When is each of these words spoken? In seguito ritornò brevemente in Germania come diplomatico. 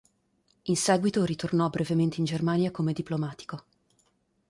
In 0.63 0.75
seguito 0.77 1.25
ritornò 1.25 1.69
brevemente 1.69 2.15
in 2.17 2.25
Germania 2.25 2.71
come 2.71 2.91
diplomatico. 2.91 3.65